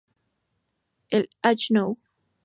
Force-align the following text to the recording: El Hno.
El 1.11 1.29
Hno. 1.43 1.99